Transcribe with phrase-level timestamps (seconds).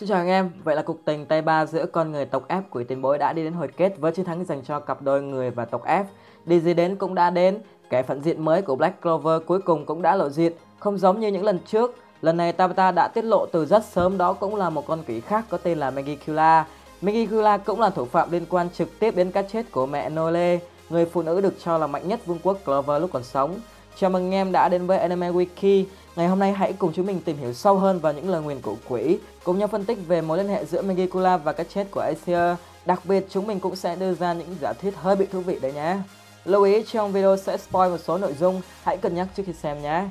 [0.00, 2.62] Xin chào anh em, vậy là cuộc tình tay ba giữa con người tộc F
[2.70, 5.22] của tiền bối đã đi đến hồi kết với chiến thắng dành cho cặp đôi
[5.22, 6.04] người và tộc F.
[6.44, 7.58] Đi gì đến cũng đã đến,
[7.90, 11.20] kẻ phản diện mới của Black Clover cuối cùng cũng đã lộ diện, không giống
[11.20, 11.94] như những lần trước.
[12.22, 15.20] Lần này Tabata đã tiết lộ từ rất sớm đó cũng là một con quỷ
[15.20, 16.66] khác có tên là Megicula.
[17.00, 20.58] Megicula cũng là thủ phạm liên quan trực tiếp đến cái chết của mẹ Nole,
[20.90, 23.60] người phụ nữ được cho là mạnh nhất vương quốc Clover lúc còn sống.
[23.96, 25.84] Chào mừng anh em đã đến với Anime Wiki.
[26.20, 28.60] Ngày hôm nay hãy cùng chúng mình tìm hiểu sâu hơn vào những lời nguyền
[28.60, 31.86] của quỷ, cùng nhau phân tích về mối liên hệ giữa Megicula và cái chết
[31.90, 32.58] của Aesir.
[32.84, 35.58] Đặc biệt chúng mình cũng sẽ đưa ra những giả thuyết hơi bị thú vị
[35.62, 35.96] đấy nhé.
[36.44, 39.52] Lưu ý trong video sẽ spoil một số nội dung, hãy cân nhắc trước khi
[39.52, 40.04] xem nhé.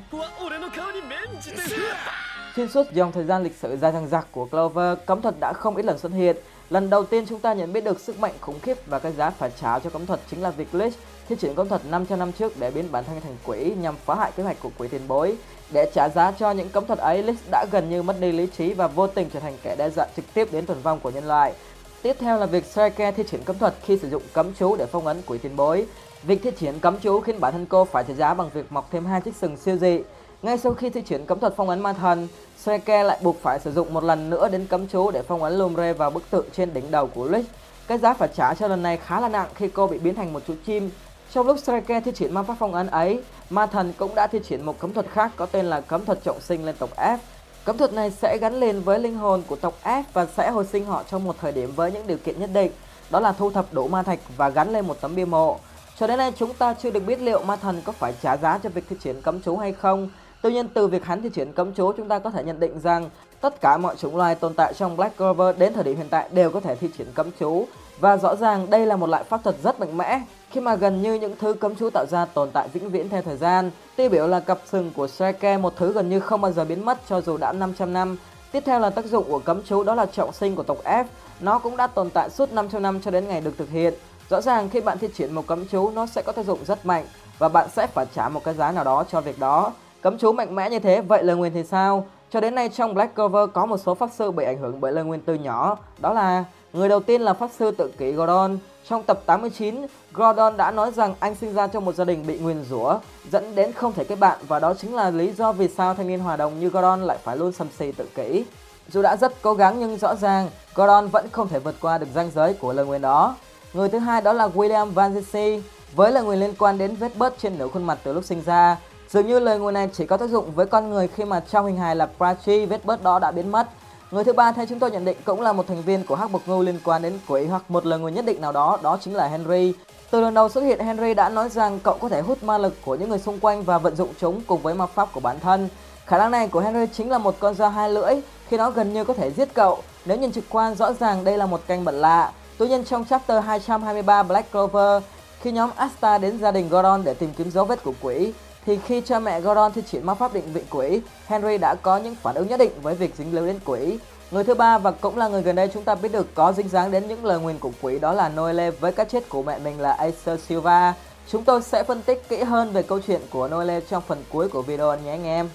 [2.56, 5.54] Xuyên suốt dòng thời gian lịch sử dài dằng dặc của Clover, cấm thuật đã
[5.54, 6.36] không ít lần xuất hiện.
[6.70, 9.30] Lần đầu tiên chúng ta nhận biết được sức mạnh khủng khiếp và cái giá
[9.30, 10.94] phải trả cho cấm thuật chính là việc Lich
[11.30, 14.16] thi triển cấm thuật 500 năm trước để biến bản thân thành quỷ nhằm phá
[14.16, 15.36] hại kế hoạch của quỷ tiền bối.
[15.72, 18.48] Để trả giá cho những cấm thuật ấy, Lich đã gần như mất đi lý
[18.58, 21.10] trí và vô tình trở thành kẻ đe dọa trực tiếp đến tồn vong của
[21.10, 21.54] nhân loại.
[22.02, 24.86] Tiếp theo là việc Serke thi triển cấm thuật khi sử dụng cấm chú để
[24.86, 25.86] phong ấn quỷ tiền bối.
[26.24, 28.92] Việc thi triển cấm chú khiến bản thân cô phải trả giá bằng việc mọc
[28.92, 30.00] thêm hai chiếc sừng siêu dị.
[30.42, 32.28] Ngay sau khi thi triển cấm thuật phong ấn ma thần,
[32.58, 35.58] Serke lại buộc phải sử dụng một lần nữa đến cấm chú để phong ấn
[35.58, 37.46] Lumre vào bức tượng trên đỉnh đầu của Lich.
[37.88, 40.34] Cái giá phải trả cho lần này khá là nặng khi cô bị biến thành
[40.34, 40.90] một chú chim.
[41.34, 44.40] Trong lúc Serke thi triển ma pháp phong ấn ấy, ma thần cũng đã thi
[44.50, 47.18] triển một cấm thuật khác có tên là cấm thuật trọng sinh lên tộc F.
[47.66, 50.66] Cấm thuật này sẽ gắn liền với linh hồn của tộc F và sẽ hồi
[50.66, 52.72] sinh họ trong một thời điểm với những điều kiện nhất định,
[53.10, 55.60] đó là thu thập đủ ma thạch và gắn lên một tấm bia mộ.
[56.00, 58.60] Cho đến nay chúng ta chưa được biết liệu ma thần có phải trả giá
[58.64, 60.10] cho việc thi triển cấm chú hay không.
[60.42, 62.80] Tuy nhiên từ việc hắn thi triển cấm chú chúng ta có thể nhận định
[62.80, 63.10] rằng
[63.42, 66.30] tất cả mọi chủng loài tồn tại trong Black Clover đến thời điểm hiện tại
[66.32, 67.66] đều có thể thi triển cấm chú
[68.00, 71.02] và rõ ràng đây là một loại pháp thuật rất mạnh mẽ khi mà gần
[71.02, 73.72] như những thứ cấm chú tạo ra tồn tại vĩnh viễn theo thời gian.
[73.96, 76.86] Tiêu biểu là cặp sừng của Shrike, một thứ gần như không bao giờ biến
[76.86, 78.18] mất cho dù đã 500 năm.
[78.52, 81.04] Tiếp theo là tác dụng của cấm chú đó là trọng sinh của tộc F.
[81.40, 83.94] Nó cũng đã tồn tại suốt 500 năm cho đến ngày được thực hiện.
[84.30, 86.86] Rõ ràng khi bạn thi triển một cấm chú nó sẽ có tác dụng rất
[86.86, 87.06] mạnh
[87.38, 89.74] và bạn sẽ phải trả một cái giá nào đó cho việc đó.
[90.02, 92.06] Cấm chú mạnh mẽ như thế, vậy lời nguyền thì sao?
[92.32, 94.92] Cho đến nay trong Black Clover có một số pháp sư bị ảnh hưởng bởi
[94.92, 98.58] lời nguyền từ nhỏ, đó là người đầu tiên là pháp sư tự kỷ Gordon.
[98.90, 102.40] Trong tập 89, Gordon đã nói rằng anh sinh ra trong một gia đình bị
[102.40, 103.00] nguyền rủa,
[103.32, 106.08] dẫn đến không thể kết bạn và đó chính là lý do vì sao thanh
[106.08, 108.46] niên hòa đồng như Gordon lại phải luôn sầm xì tự kỷ.
[108.92, 112.08] Dù đã rất cố gắng nhưng rõ ràng Gordon vẫn không thể vượt qua được
[112.16, 113.36] ranh giới của lời nguyền đó.
[113.74, 115.62] Người thứ hai đó là William Van Zysi,
[115.96, 118.42] với lời nguyền liên quan đến vết bớt trên nửa khuôn mặt từ lúc sinh
[118.46, 118.78] ra.
[119.12, 121.66] Dường như lời nguyền này chỉ có tác dụng với con người khi mà trong
[121.66, 123.68] hình hài là Prachi vết bớt đó đã biến mất.
[124.12, 126.32] Người thứ ba theo chúng tôi nhận định cũng là một thành viên của hắc
[126.32, 128.98] bộc ngưu liên quan đến quỷ hoặc một lời nguyền nhất định nào đó, đó
[129.02, 129.74] chính là Henry.
[130.12, 132.74] Từ lần đầu xuất hiện, Henry đã nói rằng cậu có thể hút ma lực
[132.86, 135.40] của những người xung quanh và vận dụng chúng cùng với ma pháp của bản
[135.40, 135.70] thân.
[136.06, 138.16] Khả năng này của Henry chính là một con dao hai lưỡi
[138.48, 139.78] khi nó gần như có thể giết cậu.
[140.06, 142.32] Nếu nhìn trực quan rõ ràng đây là một canh bẩn lạ.
[142.58, 145.04] Tuy nhiên trong chapter 223 Black Clover,
[145.42, 148.34] khi nhóm Asta đến gia đình Goron để tìm kiếm dấu vết của quỷ,
[148.70, 151.98] thì khi cha mẹ Goron thi triển ma pháp định vị quỷ, Henry đã có
[151.98, 154.00] những phản ứng nhất định với việc dính líu đến quỷ.
[154.32, 156.70] Người thứ ba và cũng là người gần đây chúng ta biết được có dính
[156.70, 159.60] dáng đến những lời nguyền của quỷ đó là Noelle với cái chết của mẹ
[159.60, 160.94] mình là Acer Silva.
[161.28, 164.50] Chúng tôi sẽ phân tích kỹ hơn về câu chuyện của Noelle trong phần cuối
[164.50, 165.50] của video nhé anh em.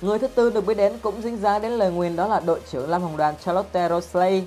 [0.00, 2.60] Người thứ tư được biết đến cũng dính dáng đến lời nguyền đó là đội
[2.72, 4.42] trưởng Lam Hồng Đoàn Charlotte Rosley.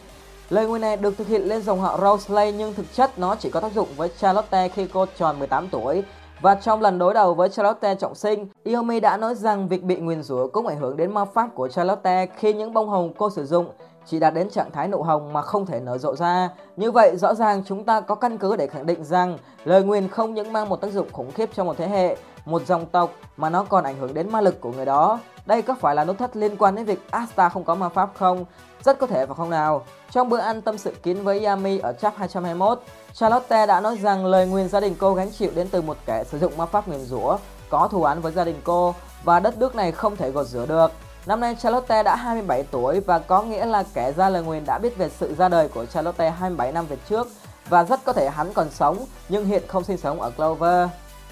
[0.50, 3.50] Lời nguyền này được thực hiện lên dòng họ Rosley nhưng thực chất nó chỉ
[3.50, 6.04] có tác dụng với Charlotte khi cô tròn 18 tuổi.
[6.42, 9.96] Và trong lần đối đầu với Charlotte trọng sinh, Iomi đã nói rằng việc bị
[9.96, 13.30] nguyền rủa cũng ảnh hưởng đến ma pháp của Charlotte khi những bông hồng cô
[13.30, 13.66] sử dụng
[14.06, 16.50] chỉ đạt đến trạng thái nụ hồng mà không thể nở rộ ra.
[16.78, 20.08] Như vậy rõ ràng chúng ta có căn cứ để khẳng định rằng lời nguyền
[20.08, 23.12] không những mang một tác dụng khủng khiếp cho một thế hệ, một dòng tộc
[23.38, 25.20] mà nó còn ảnh hưởng đến ma lực của người đó.
[25.46, 28.10] Đây có phải là nút thắt liên quan đến việc Asta không có ma pháp
[28.16, 28.46] không?
[28.84, 29.86] Rất có thể và không nào.
[30.12, 32.82] Trong bữa ăn tâm sự kín với Yami ở chap 221,
[33.14, 36.24] Charlotte đã nói rằng lời nguyền gia đình cô gánh chịu đến từ một kẻ
[36.24, 37.38] sử dụng ma pháp nguyền rủa
[37.70, 40.66] có thù án với gia đình cô và đất nước này không thể gột rửa
[40.66, 40.92] được.
[41.26, 44.78] Năm nay Charlotte đã 27 tuổi và có nghĩa là kẻ ra lời nguyền đã
[44.78, 47.28] biết về sự ra đời của Charlotte 27 năm về trước
[47.70, 48.98] và rất có thể hắn còn sống
[49.30, 50.90] nhưng hiện không sinh sống ở Clover.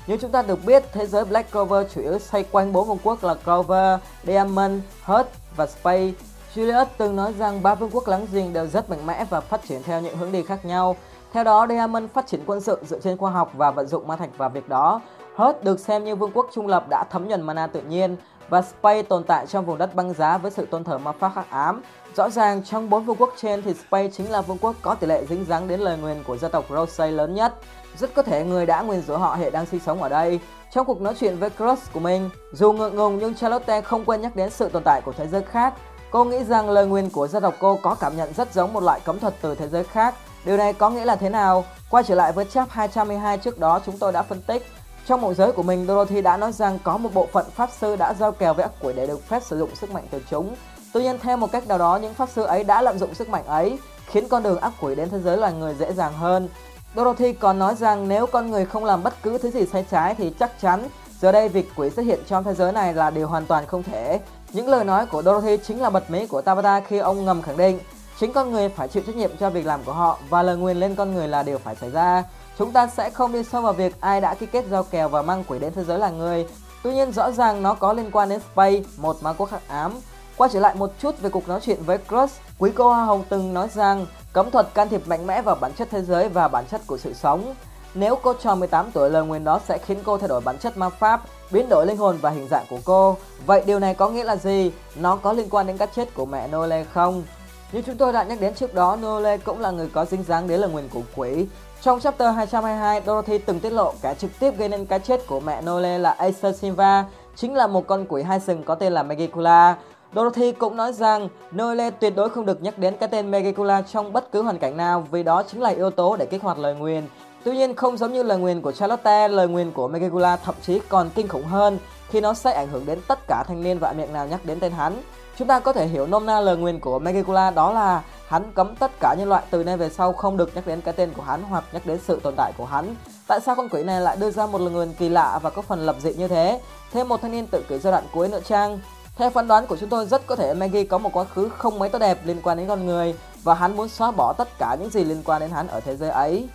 [0.09, 2.97] Như chúng ta được biết, thế giới Black Clover chủ yếu xoay quanh bốn vương
[3.03, 6.11] quốc là Clover, Diamond, Hurt và Space.
[6.55, 9.61] Julius từng nói rằng ba vương quốc láng giềng đều rất mạnh mẽ và phát
[9.67, 10.95] triển theo những hướng đi khác nhau.
[11.33, 14.15] Theo đó, Diamond phát triển quân sự dựa trên khoa học và vận dụng ma
[14.15, 15.01] thạch vào việc đó.
[15.35, 18.15] Hurt được xem như vương quốc trung lập đã thấm nhuần mana tự nhiên
[18.49, 21.31] và Space tồn tại trong vùng đất băng giá với sự tôn thờ ma pháp
[21.35, 21.81] hắc ám.
[22.15, 25.07] Rõ ràng trong bốn vương quốc trên thì Space chính là vương quốc có tỷ
[25.07, 27.53] lệ dính dáng đến lời nguyền của gia tộc Rosé lớn nhất.
[27.97, 30.39] Rất có thể người đã nguyền rủa họ hiện đang sinh sống ở đây.
[30.71, 34.21] Trong cuộc nói chuyện với Cross của mình, dù ngượng ngùng nhưng Charlotte không quên
[34.21, 35.73] nhắc đến sự tồn tại của thế giới khác
[36.11, 38.83] Cô nghĩ rằng lời nguyền của gia tộc cô có cảm nhận rất giống một
[38.83, 40.15] loại cấm thuật từ thế giới khác.
[40.45, 41.65] Điều này có nghĩa là thế nào?
[41.89, 44.65] Quay trở lại với chap 212 trước đó chúng tôi đã phân tích.
[45.05, 47.95] Trong mộng giới của mình, Dorothy đã nói rằng có một bộ phận pháp sư
[47.95, 50.55] đã giao kèo với ác quỷ để được phép sử dụng sức mạnh từ chúng.
[50.93, 53.29] Tuy nhiên theo một cách nào đó, những pháp sư ấy đã lạm dụng sức
[53.29, 56.49] mạnh ấy, khiến con đường ác quỷ đến thế giới loài người dễ dàng hơn.
[56.95, 60.15] Dorothy còn nói rằng nếu con người không làm bất cứ thứ gì sai trái
[60.15, 60.89] thì chắc chắn
[61.21, 63.83] giờ đây việc quỷ xuất hiện trong thế giới này là điều hoàn toàn không
[63.83, 64.19] thể.
[64.53, 67.57] Những lời nói của Dorothy chính là bật mí của Tabata khi ông ngầm khẳng
[67.57, 67.79] định
[68.19, 70.77] chính con người phải chịu trách nhiệm cho việc làm của họ và lời nguyền
[70.77, 72.23] lên con người là điều phải xảy ra.
[72.57, 75.21] Chúng ta sẽ không đi sâu vào việc ai đã ký kết giao kèo và
[75.21, 76.47] mang quỷ đến thế giới là người.
[76.83, 79.99] Tuy nhiên rõ ràng nó có liên quan đến Space, một ma quốc hắc ám.
[80.39, 83.23] Quay trở lại một chút về cuộc nói chuyện với Crush, quý cô Hoa Hồng
[83.29, 86.47] từng nói rằng cấm thuật can thiệp mạnh mẽ vào bản chất thế giới và
[86.47, 87.55] bản chất của sự sống.
[87.93, 90.77] Nếu cô tròn 18 tuổi lời nguyền đó sẽ khiến cô thay đổi bản chất
[90.77, 91.21] ma pháp,
[91.51, 93.17] biến đổi linh hồn và hình dạng của cô.
[93.45, 94.71] Vậy điều này có nghĩa là gì?
[94.95, 97.23] Nó có liên quan đến cái chết của mẹ Nole không?
[97.71, 100.47] Như chúng tôi đã nhắc đến trước đó, Nole cũng là người có dính dáng
[100.47, 101.47] đến lời nguyền của quỷ.
[101.81, 105.39] Trong chapter 222, Dorothy từng tiết lộ kẻ trực tiếp gây nên cái chết của
[105.39, 109.03] mẹ Nole là Acer Silva, chính là một con quỷ hai sừng có tên là
[109.03, 109.75] Magicula.
[110.15, 114.13] Dorothy cũng nói rằng Noelle tuyệt đối không được nhắc đến cái tên Megicula trong
[114.13, 116.75] bất cứ hoàn cảnh nào vì đó chính là yếu tố để kích hoạt lời
[116.75, 117.03] nguyền.
[117.43, 120.79] Tuy nhiên không giống như lời nguyền của Charlotte, lời nguyền của Megicula thậm chí
[120.89, 121.79] còn kinh khủng hơn
[122.09, 124.59] khi nó sẽ ảnh hưởng đến tất cả thanh niên và miệng nào nhắc đến
[124.59, 125.01] tên hắn.
[125.37, 128.75] Chúng ta có thể hiểu nôm na lời nguyền của Megicula đó là hắn cấm
[128.75, 131.23] tất cả nhân loại từ nay về sau không được nhắc đến cái tên của
[131.23, 132.95] hắn hoặc nhắc đến sự tồn tại của hắn.
[133.27, 135.61] Tại sao con quỷ này lại đưa ra một lời nguyền kỳ lạ và có
[135.61, 136.61] phần lập dị như thế?
[136.91, 138.79] Thêm một thanh niên tự kỷ giai đoạn cuối nữa trang.
[139.19, 141.79] Theo phán đoán của chúng tôi rất có thể Maggie có một quá khứ không
[141.79, 144.77] mấy tốt đẹp liên quan đến con người và hắn muốn xóa bỏ tất cả
[144.79, 146.47] những gì liên quan đến hắn ở thế giới ấy.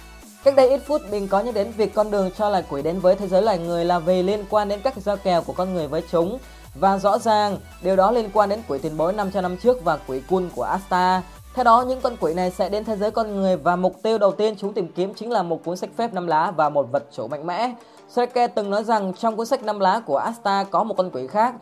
[0.45, 3.01] Cách đây ít phút mình có nhắc đến việc con đường cho loài quỷ đến
[3.01, 5.75] với thế giới loài người là vì liên quan đến các giao kèo của con
[5.75, 6.39] người với chúng.
[6.75, 9.99] Và rõ ràng, điều đó liên quan đến quỷ tiền bối 500 năm trước và
[10.07, 11.23] quỷ cun của Asta.
[11.55, 14.19] Theo đó, những con quỷ này sẽ đến thế giới con người và mục tiêu
[14.19, 16.93] đầu tiên chúng tìm kiếm chính là một cuốn sách phép năm lá và một
[16.93, 17.75] vật chủ mạnh mẽ.
[18.15, 21.27] Shreke từng nói rằng trong cuốn sách năm lá của Asta có một con quỷ
[21.27, 21.55] khác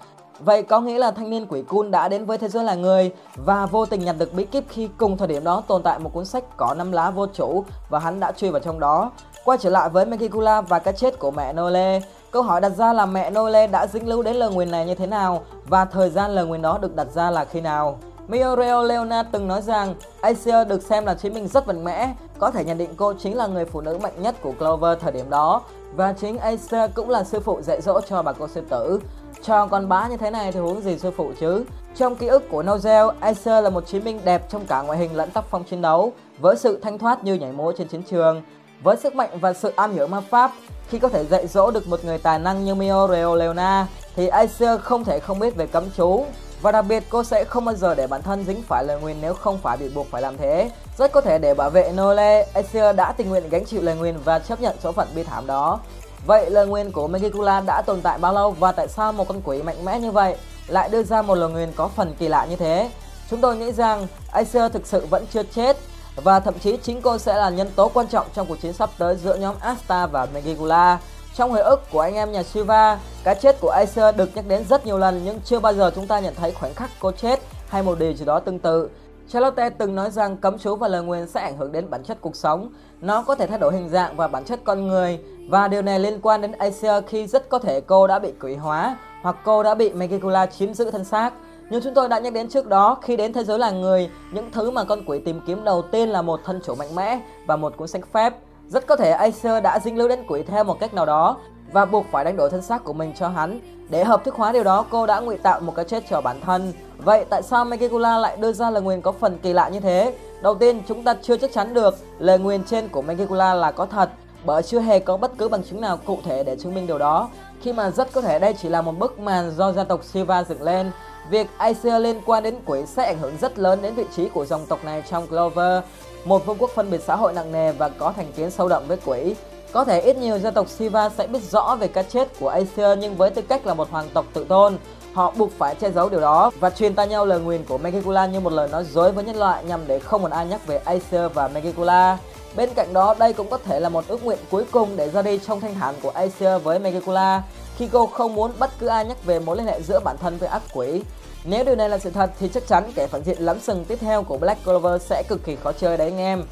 [0.44, 3.12] Vậy có nghĩa là thanh niên quỷ cun đã đến với thế giới là người
[3.36, 6.10] và vô tình nhặt được bí kíp khi cùng thời điểm đó tồn tại một
[6.12, 9.10] cuốn sách có năm lá vô chủ và hắn đã chui vào trong đó.
[9.44, 12.00] Quay trở lại với Megicula và cái chết của mẹ Nole,
[12.30, 14.94] câu hỏi đặt ra là mẹ Nole đã dính lưu đến lời nguyền này như
[14.94, 17.98] thế nào và thời gian lời nguyền đó được đặt ra là khi nào.
[18.28, 22.50] Mioreo Leona từng nói rằng Asia được xem là chính mình rất mạnh mẽ, có
[22.50, 25.30] thể nhận định cô chính là người phụ nữ mạnh nhất của Clover thời điểm
[25.30, 25.62] đó
[25.96, 29.00] và chính Acer cũng là sư phụ dạy dỗ cho bà cô sư tử.
[29.42, 31.64] Cho con bá như thế này thì huống gì sư phụ chứ.
[31.96, 35.16] Trong ký ức của Nozel, Acer là một chiến binh đẹp trong cả ngoại hình
[35.16, 38.42] lẫn tác phong chiến đấu, với sự thanh thoát như nhảy múa trên chiến trường.
[38.82, 40.52] Với sức mạnh và sự am hiểu ma pháp,
[40.88, 43.86] khi có thể dạy dỗ được một người tài năng như Mio Leona,
[44.16, 46.24] thì Acer không thể không biết về cấm chú.
[46.62, 49.16] Và đặc biệt cô sẽ không bao giờ để bản thân dính phải lời nguyền
[49.20, 50.70] nếu không phải bị buộc phải làm thế.
[50.98, 54.16] Rất có thể để bảo vệ Nole, Acer đã tình nguyện gánh chịu lời nguyền
[54.24, 55.80] và chấp nhận số phận bi thảm đó.
[56.26, 59.40] Vậy lời nguyền của Megicula đã tồn tại bao lâu và tại sao một con
[59.44, 60.36] quỷ mạnh mẽ như vậy
[60.66, 62.90] lại đưa ra một lời nguyền có phần kỳ lạ như thế?
[63.30, 65.76] Chúng tôi nghĩ rằng Acer thực sự vẫn chưa chết
[66.16, 68.90] và thậm chí chính cô sẽ là nhân tố quan trọng trong cuộc chiến sắp
[68.98, 70.98] tới giữa nhóm Asta và Megicula.
[71.36, 74.64] Trong hồi ức của anh em nhà Shiva, cái chết của Acer được nhắc đến
[74.68, 77.40] rất nhiều lần nhưng chưa bao giờ chúng ta nhận thấy khoảnh khắc cô chết
[77.68, 78.88] hay một điều gì đó tương tự.
[79.32, 82.18] Charlotte từng nói rằng cấm chú và lời nguyền sẽ ảnh hưởng đến bản chất
[82.20, 82.72] cuộc sống.
[83.00, 85.98] Nó có thể thay đổi hình dạng và bản chất con người và điều này
[85.98, 89.62] liên quan đến Acer khi rất có thể cô đã bị quỷ hóa hoặc cô
[89.62, 91.32] đã bị Megicula chiếm giữ thân xác.
[91.70, 94.50] Như chúng tôi đã nhắc đến trước đó, khi đến thế giới là người, những
[94.52, 97.56] thứ mà con quỷ tìm kiếm đầu tiên là một thân chủ mạnh mẽ và
[97.56, 98.34] một cuốn sách phép.
[98.68, 101.36] Rất có thể Acer đã dính lưu đến quỷ theo một cách nào đó
[101.72, 103.60] và buộc phải đánh đổi thân xác của mình cho hắn.
[103.90, 106.40] Để hợp thức hóa điều đó, cô đã ngụy tạo một cái chết cho bản
[106.40, 106.72] thân.
[107.04, 110.14] Vậy tại sao Megicula lại đưa ra lời nguyền có phần kỳ lạ như thế?
[110.42, 113.86] Đầu tiên, chúng ta chưa chắc chắn được lời nguyền trên của Megicula là có
[113.86, 114.10] thật,
[114.44, 116.98] bởi chưa hề có bất cứ bằng chứng nào cụ thể để chứng minh điều
[116.98, 117.28] đó.
[117.62, 120.44] Khi mà rất có thể đây chỉ là một bức màn do gia tộc Shiva
[120.44, 120.90] dựng lên.
[121.30, 124.44] Việc Aesir liên quan đến quỷ sẽ ảnh hưởng rất lớn đến vị trí của
[124.44, 125.82] dòng tộc này trong Clover,
[126.24, 128.82] một vương quốc phân biệt xã hội nặng nề và có thành kiến sâu đậm
[128.88, 129.34] với quỷ.
[129.72, 132.98] Có thể ít nhiều gia tộc Shiva sẽ biết rõ về cái chết của Aesir
[132.98, 134.76] nhưng với tư cách là một hoàng tộc tự tôn,
[135.12, 138.26] họ buộc phải che giấu điều đó và truyền tai nhau lời nguyền của Megicula
[138.26, 140.80] như một lời nói dối với nhân loại nhằm để không một ai nhắc về
[140.84, 142.18] Aesir và Megicula.
[142.56, 145.22] Bên cạnh đó, đây cũng có thể là một ước nguyện cuối cùng để ra
[145.22, 147.42] đi trong thanh thản của Aesir với Megicula
[147.76, 150.38] khi cô không muốn bất cứ ai nhắc về mối liên hệ giữa bản thân
[150.38, 151.02] với ác quỷ.
[151.44, 153.98] Nếu điều này là sự thật thì chắc chắn kẻ phản diện lắm sừng tiếp
[154.00, 156.44] theo của Black Clover sẽ cực kỳ khó chơi đấy anh em.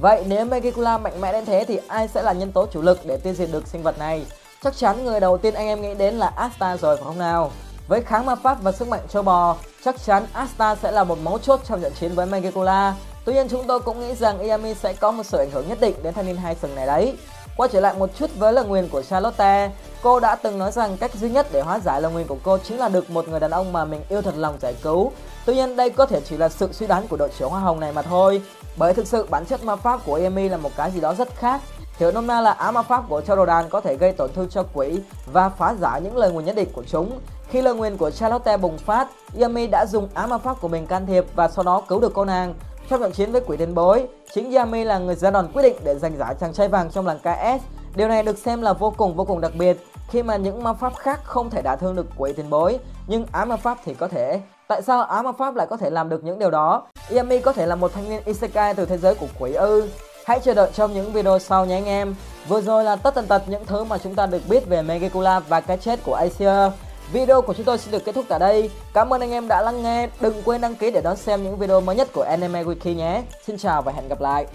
[0.00, 3.00] Vậy nếu Megicula mạnh mẽ đến thế thì ai sẽ là nhân tố chủ lực
[3.06, 4.26] để tiêu diệt được sinh vật này?
[4.62, 7.50] Chắc chắn người đầu tiên anh em nghĩ đến là Asta rồi phải không nào?
[7.88, 11.18] Với kháng ma pháp và sức mạnh châu bò, chắc chắn Asta sẽ là một
[11.22, 12.94] mấu chốt trong trận chiến với Megicula.
[13.24, 15.80] Tuy nhiên chúng tôi cũng nghĩ rằng Yami sẽ có một sự ảnh hưởng nhất
[15.80, 17.16] định đến thanh niên hai sừng này đấy.
[17.56, 19.70] Quay trở lại một chút với lời nguyền của Charlotte,
[20.02, 22.58] cô đã từng nói rằng cách duy nhất để hóa giải lời nguyền của cô
[22.58, 25.12] chính là được một người đàn ông mà mình yêu thật lòng giải cứu.
[25.46, 27.80] Tuy nhiên đây có thể chỉ là sự suy đoán của đội trưởng hoa hồng
[27.80, 28.42] này mà thôi.
[28.76, 31.28] Bởi thực sự bản chất ma pháp của Yami là một cái gì đó rất
[31.36, 31.60] khác.
[31.98, 34.64] Hiểu nôm na là ám ma pháp của Charodan có thể gây tổn thương cho
[34.74, 35.00] quỷ
[35.32, 37.20] và phá giải những lời nguyền nhất định của chúng.
[37.48, 39.08] Khi lời nguyền của Charlotte bùng phát,
[39.40, 42.12] Yami đã dùng ám ma pháp của mình can thiệp và sau đó cứu được
[42.14, 42.54] cô nàng.
[42.88, 45.76] Trong trận chiến với quỷ tiền bối, chính Yami là người ra đòn quyết định
[45.84, 47.64] để giành giải chàng trai vàng trong làng KS.
[47.96, 49.76] Điều này được xem là vô cùng vô cùng đặc biệt
[50.08, 53.26] khi mà những ma pháp khác không thể đả thương được quỷ tiền bối, nhưng
[53.32, 54.40] ám ma pháp thì có thể.
[54.68, 56.86] Tại sao ám ma pháp lại có thể làm được những điều đó?
[57.14, 59.88] Yami có thể là một thanh niên isekai từ thế giới của quỷ ư?
[60.26, 62.14] Hãy chờ đợi trong những video sau nhé anh em.
[62.48, 65.40] Vừa rồi là tất tần tật những thứ mà chúng ta được biết về Megicula
[65.40, 66.70] và cái chết của Asia.
[67.12, 68.70] Video của chúng tôi xin được kết thúc tại đây.
[68.94, 70.08] Cảm ơn anh em đã lắng nghe.
[70.20, 73.22] Đừng quên đăng ký để đón xem những video mới nhất của Anime Wiki nhé.
[73.46, 74.46] Xin chào và hẹn gặp lại.